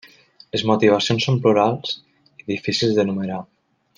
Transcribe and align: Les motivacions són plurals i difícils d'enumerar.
Les 0.53 0.63
motivacions 0.69 1.27
són 1.29 1.37
plurals 1.43 1.93
i 2.45 2.49
difícils 2.53 2.97
d'enumerar. 3.01 3.41